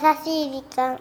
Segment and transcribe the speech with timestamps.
[0.00, 0.98] しい時間。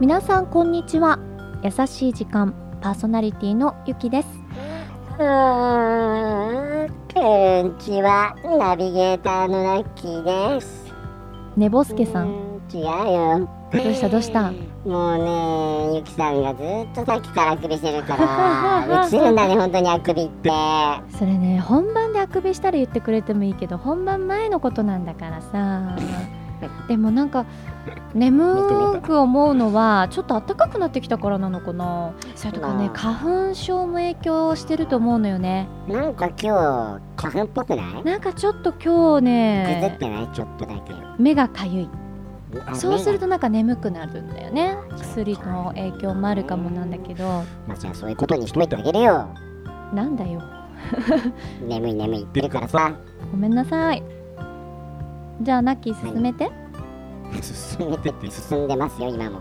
[0.00, 1.18] 皆さんこんにちは。
[1.64, 4.28] 優しい時間パーソナリティのゆきです。
[5.18, 10.22] うーんこんにちはナビゲーターのラッキー
[10.54, 10.92] です。
[11.56, 14.08] ねぼすけさん違うよどうした？
[14.08, 14.52] どうした？
[14.84, 20.50] もうねゆきさんがずっとさっきからあくびしてるから映るんだね本当にあくびって。
[21.16, 25.96] それね本番であくびしたら言ってくれてもいいけど本番前のことなんだからさ。
[26.88, 27.44] でもなんか
[28.14, 32.12] 眠く思うのはちょっと暖かくなってきたからなのかな。
[32.36, 32.96] それとかねまあ。
[32.96, 35.68] 花粉症も影響してると思うのよね。
[35.88, 36.48] なんか今日
[37.16, 38.04] 花粉っぽくない？
[38.04, 38.88] なんかちょっと今日ぐず
[39.18, 40.28] っねてない？
[40.32, 40.94] ちょっとだけ。
[41.18, 41.88] 目がかゆい。
[41.92, 42.03] あ
[42.74, 44.76] そうするとなんか眠くなるんだよね。
[44.96, 47.24] 薬の影響もあるかもなんだけど。
[47.66, 49.28] まあじゃあそういうことにしといてあげるよ。
[49.92, 50.42] なんだよ。
[51.66, 52.18] 眠い眠い。
[52.18, 52.92] 言ってるからさ。
[53.30, 54.02] ごめんなさい。
[55.40, 56.50] じゃあナッキー進めて。
[57.42, 59.40] 進めてって進んでますよ今も。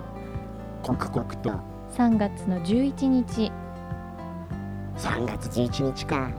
[0.82, 1.52] 刻々と。
[1.96, 3.52] 3月の11日。
[4.98, 6.30] 3月11日か。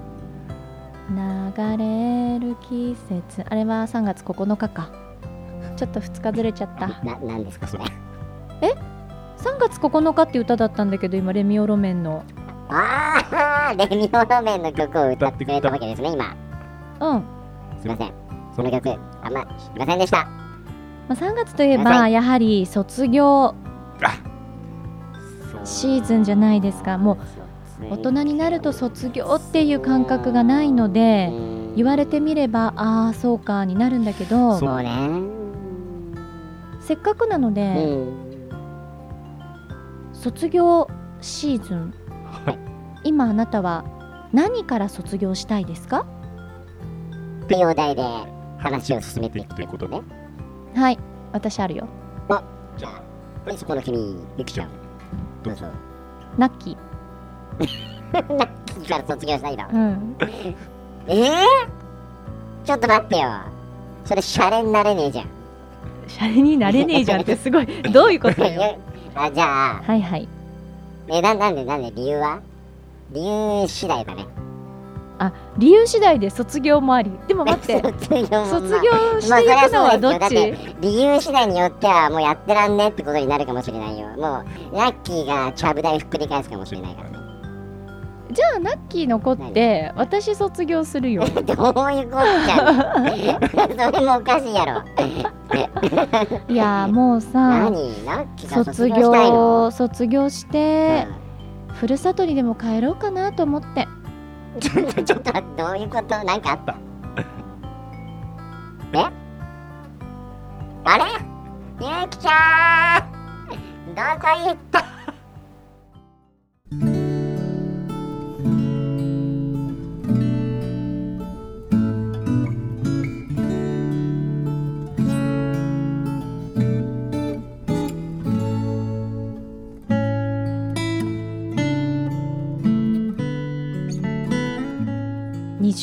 [1.10, 3.44] 流れる季節。
[3.48, 5.03] あれは3月9日か
[5.76, 6.88] ちょっと2日ずれちゃった。
[6.88, 7.84] ななんですかそれ。
[9.44, 12.24] 3月9日って歌だったんだけど今レミオロメンの。
[12.70, 16.34] ああレミオロメンの曲を歌ってくれたわけですね今。
[17.00, 17.24] うん、
[17.80, 18.12] すいません。
[18.56, 18.90] その曲
[19.22, 20.24] あんま知りませんでした。
[21.08, 23.54] まあ、3月といえはばやはり卒業。
[25.64, 26.98] シーズンじゃないですか。
[26.98, 27.18] も
[27.80, 31.30] う大人になると卒業っていう感覚がないので
[31.76, 34.58] 言われてみればああそうかになるんだけど。
[34.58, 35.43] そうね
[36.86, 38.24] せっかくなのうで、ん
[40.12, 40.88] 卒業
[41.20, 41.94] シーズン、
[42.46, 42.58] はい。
[43.08, 43.84] 今あなたは
[44.32, 46.06] 何から卒業したいですか？
[47.44, 48.02] っていうお題で
[48.58, 50.00] 話を進めていくということね。
[50.74, 50.98] はい。
[51.32, 51.88] 私あるよ。
[52.76, 54.68] じゃあはいそこの君ゆきちゃん。
[55.42, 55.66] どうぞ。
[56.38, 56.76] ナッキ
[58.12, 59.64] ラ ッキーから卒業したいの？
[59.64, 60.16] ーうん。
[61.06, 61.36] えー、
[62.64, 63.28] ちょっと待ってよ。
[64.04, 65.26] それシャレになれねえじゃん
[66.08, 67.66] シャレになれねえじゃんってすごい。
[67.92, 68.48] どういうことよ？
[68.48, 68.78] え
[69.14, 70.28] あじゃあはいはい。
[71.08, 72.40] えななんでなんで理由は？
[73.12, 74.26] 理由次第だね。
[75.16, 77.10] あ理由次第で卒業もあり。
[77.28, 77.80] でも待って。
[78.08, 84.08] 卒業も卒業していくのはどっち、だって理由次第によってはもうやってらんねってことになるかもしれないよ。
[84.16, 87.10] もうラッキーがちゃぶ台ひっくり返すかもしれないから。
[87.10, 87.13] ね
[88.34, 91.24] じゃあナッキー残って私卒業するよ。
[91.46, 92.72] どういうことじゃ？
[92.72, 93.06] ん
[93.94, 94.82] それもおかしいやろ。
[96.48, 97.70] いやもうさ
[98.48, 101.06] 卒卒業卒業して、
[101.74, 103.86] ふるさとにでも帰ろうかなと思って。
[104.54, 106.24] う んちょっとちょっとどういうこと？
[106.24, 106.74] なんかあった？
[108.94, 109.04] え？
[110.84, 111.04] あれ？
[111.80, 113.94] ゆきちゃん！
[113.94, 114.84] どこ行った？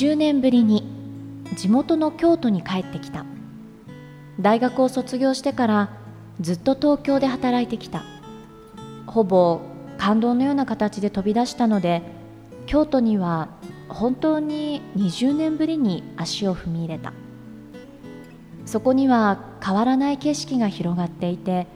[0.01, 0.83] 20年ぶりに
[1.55, 3.23] 地元の京都に帰ってきた。
[4.39, 5.89] 大学を卒業してから
[6.39, 8.01] ずっと東京で働いてきた。
[9.05, 9.61] ほぼ
[9.99, 12.01] 感動のような形で飛び出したので
[12.65, 13.49] 京都には
[13.89, 17.13] 本当に20年ぶりに足を踏み入れた。
[18.65, 21.67] そこには変わらない景色が広がっていて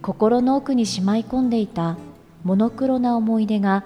[0.00, 1.98] 心の奥にしまい込んでいた
[2.44, 3.84] モノクロな思い出が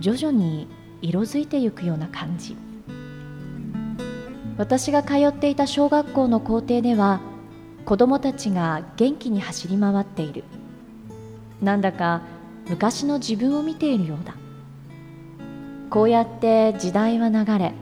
[0.00, 0.68] 徐々に
[1.00, 2.54] 色づいてゆくような感じ。
[4.56, 7.20] 私が通っていた小学校の校庭では
[7.84, 10.44] 子どもたちが元気に走り回っている。
[11.60, 12.22] なんだか
[12.68, 14.34] 昔の自分を見ているようだ。
[15.90, 17.72] こうやって時代は流れ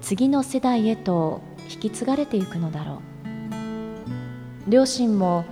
[0.00, 2.94] 次の世代へと引き継がれていくのだろ
[4.66, 4.70] う。
[4.70, 5.44] 両親も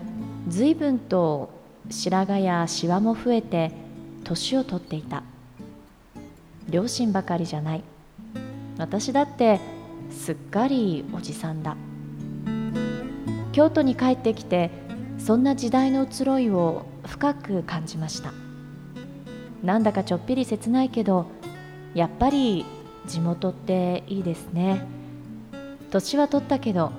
[0.48, 1.50] 随分と
[1.90, 3.72] 白髪やシワも増えて
[4.24, 5.22] 年を取っていた。
[6.68, 7.84] 両親ばかりじゃない。
[8.76, 9.77] 私だって
[10.10, 11.76] すっかりおじさんだ。
[13.52, 14.70] 京都に帰ってきて
[15.18, 18.32] そんな時代の移ろいを深く感じました。
[19.62, 21.26] なんだかちょっぴり切ないけど
[21.94, 22.64] やっぱり
[23.06, 24.86] 地元っていいですね。
[25.90, 26.92] 年は取ったけど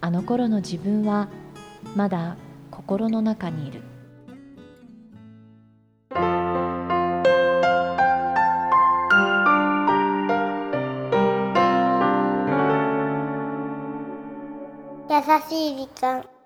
[0.00, 1.28] あの頃の自分は
[1.96, 2.36] まだ
[2.70, 3.82] 心の中にいる。
[15.40, 16.41] しい時間。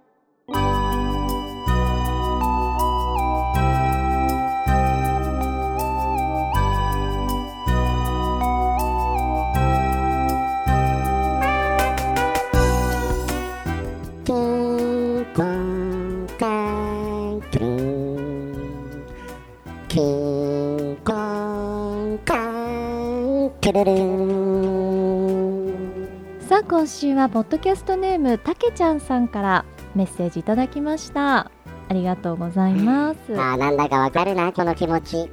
[26.86, 29.64] 今週はポッドキャストネームたけちゃんさんから
[29.96, 31.38] メッセージいただきました。
[31.40, 31.50] あ
[31.90, 33.18] りがとうございます。
[33.32, 35.28] あーなんだかわかるなこの気持ち。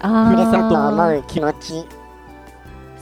[0.00, 1.84] あふるさと思う気持ち。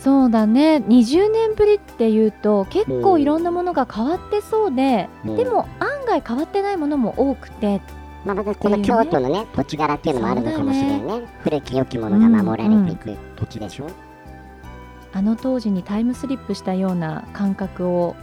[0.03, 0.83] そうだね。
[0.89, 5.37] 20年ぶりっていうと結うん構いろんなものが変わってそうで、うん。
[5.37, 7.83] でも案外変わってないものも多くて。
[8.25, 11.29] まあ、またこの京都のね土地柄っていうのもあるのかもしれないね。
[11.43, 13.87] 古き良きものが守られていく土地でしょ、
[15.17, 18.15] あの当時にタイムスリップしたような感覚を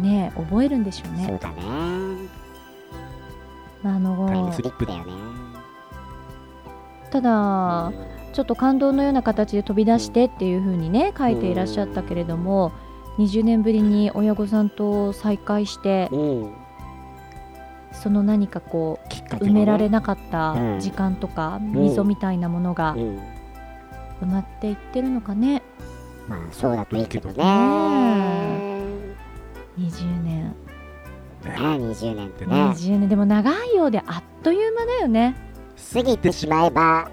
[0.00, 1.26] ね覚えるんでしょうね。
[1.28, 1.62] そうだね。
[3.84, 4.06] あタイム
[4.46, 5.12] のスリップだよね。
[7.10, 7.92] ただ
[8.32, 12.72] ちょっと感動のような形で飛び出してっていう風にね書いていらっしゃったけれども
[13.18, 16.54] 20年ぶりに親御さんと再会してうん。
[17.92, 20.80] その何かこう埋められなかったうん。
[20.80, 21.72] 時間とかん。
[21.72, 23.20] 溝みたいなものがうん。
[24.22, 25.62] 埋まっていってるのかね
[26.28, 27.34] まあそうだといいけどね。
[29.78, 30.44] 20年。
[30.44, 30.54] ね。
[31.44, 32.54] 20年ってね。
[32.54, 33.08] 20年。
[33.08, 35.34] でも長いようであっという間だよね。
[35.92, 37.10] 過ぎてしまえば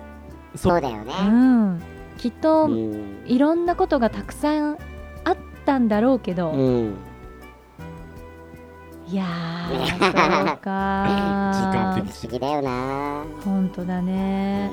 [0.55, 0.81] そう。
[0.81, 1.13] だよね。
[1.25, 1.81] うん。
[2.17, 3.23] きっとうん。
[3.25, 4.77] いろんなことがたくさん
[5.23, 6.93] あったんだろうけど、うん。
[9.07, 10.09] いやー そう
[10.45, 11.03] 時か
[11.73, 13.23] 間って不思議だよな。
[13.43, 14.69] 本当だね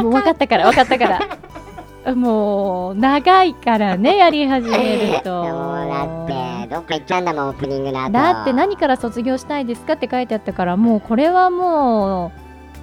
[0.04, 1.08] もう分かったから分かったか
[2.06, 2.14] ら。
[2.14, 5.44] もう長いからね やり始めると。
[5.44, 6.68] だって。
[6.72, 8.12] どっか行っちゃうんだもんオープニングの後。
[8.12, 12.32] だって何から卒業したいですかって書いてあったからもうこれはも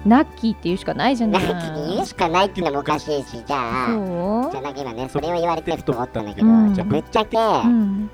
[0.05, 1.55] うナッキーって言うしかないじゃなないんか
[1.95, 4.49] 言うしかないっていうのもおかしいしじゃあ。
[4.51, 6.73] じゃあ今ねそれを言われてふと思ったんだけど、うん。
[6.73, 8.09] じゃあぶっちゃけ、うん。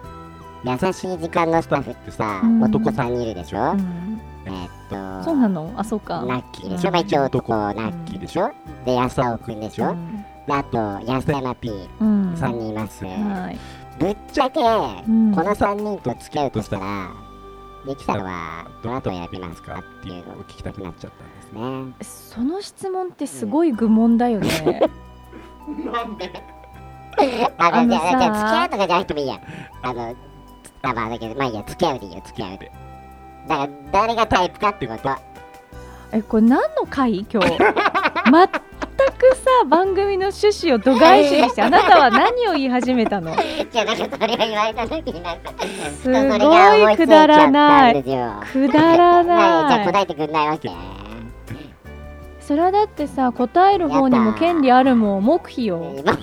[0.63, 2.61] 優しい時間のスタッフってさ、うん。
[2.63, 4.18] 男3人いるでしょ、うん
[4.49, 5.71] えーっとそうなの？
[5.77, 6.23] あそうか。
[6.25, 6.69] ナッキー。
[6.69, 6.93] でしょ、うん。
[6.93, 8.51] まあ一応男ナッキーでしょ、
[8.85, 9.93] で安尾くんでしょ、う。
[9.93, 12.35] んであと安山 P3 うん。
[12.35, 13.59] 人います、はい。
[13.99, 15.33] ぶっちゃけ、ん。
[15.33, 17.11] この3人と付き合うとしたら
[17.87, 19.79] ゆきさんはどなたを選びますか？
[19.79, 21.11] っていうのを聞きたくなっちゃっ
[21.51, 22.33] たんですね。
[22.35, 24.81] その質問ってすごい愚問だよね。
[25.85, 26.31] なんで？
[27.57, 29.39] あ あのじゃあじゃあ付き合うとかじゃなくてもいいや。
[29.81, 30.15] あの、
[30.81, 32.71] あまあだけど、まあいいや、付き合うでいいよ、付き合うで。
[33.49, 35.09] だから、誰がタイプかってこと。
[36.11, 37.57] えこれ何の回今日？
[37.59, 37.59] 全
[39.17, 43.35] くさ番組の趣旨を度外視にして あなたは何を言い始めたの？
[43.71, 45.51] じゃあ、なんかそれが言われた時になんか、
[46.01, 48.03] すご思いくだらなんい。
[48.03, 50.69] くだらはい、じゃ答えてくんないわけ。
[52.39, 55.93] それはだってさ答える方にも権利あるもん黙秘よ。
[56.01, 56.13] 今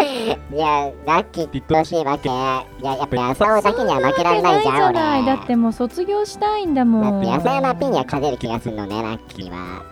[0.00, 2.28] いや、ラッキーって言ってほしいわけ。
[2.28, 5.44] いや、やっぱ安尾だけには負けられないじゃん、そんなわけないじゃないだ俺。
[5.44, 9.84] ってもう卒業したいんだもんだってには勝てる気がするのね、ラッキーは。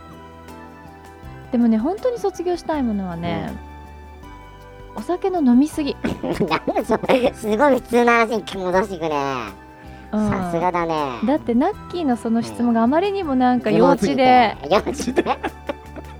[1.52, 3.52] でもね本当に卒業したいものはね、
[4.96, 9.70] お酒の飲みすぎ、 なんでそれ、すごい普通の話に戻していくね。
[10.12, 11.20] うんさすがだね。
[11.24, 15.38] だってナッキーのその質問があまりにもなんか幼稚で幼稚で。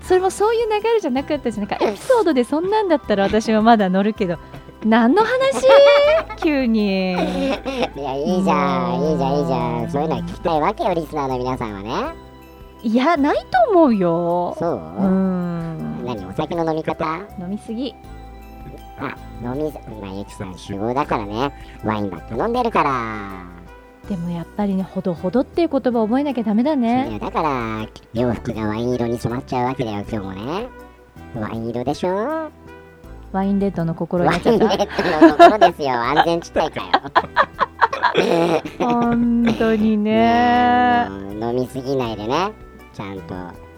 [0.01, 4.37] それもそういう流れじゃなかったしなんかエピソードでそんなんだったら私はまだ乗るけど
[4.83, 5.27] 何の話？
[6.41, 9.89] 急にいや、いいじゃん、いいじゃん、いいじゃん。
[9.91, 12.15] そういうのは聞きたいわけよ、リスナーの皆さんはね。
[12.81, 14.71] いやないと思うよそう、
[15.03, 17.05] うん何、お酒の飲み方？
[17.39, 17.93] 飲みすぎ
[18.99, 21.51] あ、飲み、まあ、ゆきさん、酒豪だからね。
[21.83, 23.60] ワインばっか飲んでるから。
[24.09, 27.13] でもやっぱりねほどほどっていう言葉覚えなきゃダメだいね。
[27.13, 30.67] やだから洋服がワイン色に染まっちゃうわけだよ今日もね。
[31.39, 32.49] ワイン色でしょ？
[33.31, 35.93] ワインレッドの心にワインレッドのところですよ。
[36.03, 36.91] 安全地帯かよ。
[38.79, 41.07] 本当にね。
[41.39, 42.51] 飲みすぎないでね。
[42.93, 43.33] ちゃんと。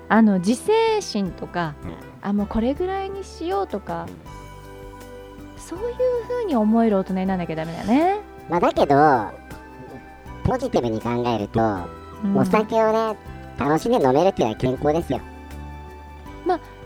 [0.09, 1.93] あの自制心とか、うん。
[2.29, 4.07] あもうこれぐらいにしようとか、
[5.57, 5.85] そういう
[6.27, 8.95] 風に思える大人にならなきゃダメだよね、まあだけど
[10.43, 11.59] ポジティブに考えると、
[12.23, 12.37] うん。
[12.37, 13.17] お酒をね
[13.57, 15.19] 楽しんで飲めるっていうのは健康ですよ。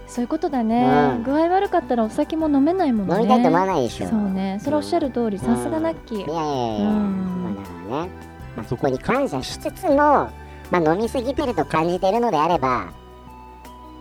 [0.09, 0.87] そういうことだね、
[1.17, 1.23] うん。
[1.23, 3.15] 具合悪かったらお酒も飲めないもんね。
[3.15, 4.07] 飲みたいと思わないでしょ。
[4.07, 4.57] そうね。
[4.63, 8.09] それおっしゃる通りさすがナッキー、いやいやいや、うんまあだからね、
[8.55, 10.31] まあ、そこに感謝しつつも、ま
[10.71, 12.87] あ、飲みすぎてると感じてるのであれば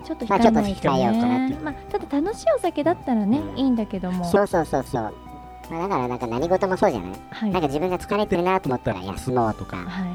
[0.04, 3.58] ちょっとまあ控えないとちょっと控えようかなって、ねまあ、ただ楽しいお酒だったらね、うん。
[3.58, 4.24] いいんだけども。
[4.26, 5.14] そうそうそうそう、
[5.70, 7.10] まあ、だからなんか何事もそうじゃない？
[7.30, 7.50] はい。
[7.50, 10.08] なんか自分が疲れてるなと思ったら休もうとか、はい。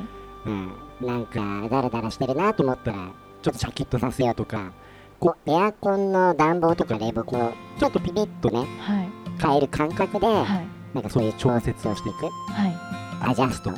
[0.46, 1.39] うん、なんか
[1.70, 4.72] ダラダラしてるなと思ったらちょっとシャキッとさせようとか
[5.20, 9.10] こうエアコンの暖房とか冷房こうちょっとピピッとねはい。
[9.41, 10.46] 変える感覚で、はい。
[10.93, 12.25] なんかそういう調節をしていく。
[12.25, 13.31] はい。
[13.31, 13.70] アジャスト。
[13.70, 13.75] は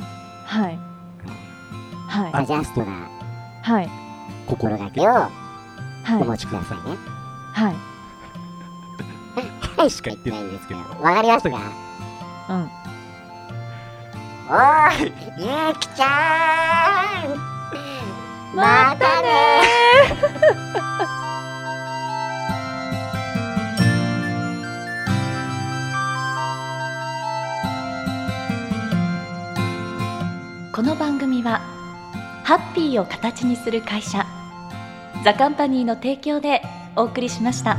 [0.70, 0.78] い。
[2.08, 2.30] はい。
[2.32, 3.08] アジャストな
[3.62, 3.88] はい。
[4.46, 5.30] 心がけをは
[6.18, 6.22] い。
[6.22, 6.96] お持ちくださいね。
[7.52, 7.93] はい
[9.84, 10.80] はいしか言ってないんですけど。
[10.80, 11.58] わかりましたか？
[12.48, 12.70] うん。
[14.48, 16.06] おーいゆうきちゃ
[17.28, 18.56] ん。
[18.56, 19.28] またね
[30.72, 31.60] この番組は
[32.44, 34.24] ハッピーを形にする会社
[35.24, 36.62] ザカンパニーの提供で
[36.96, 37.76] お送りしました。